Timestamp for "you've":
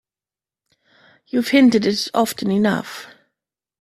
1.27-1.49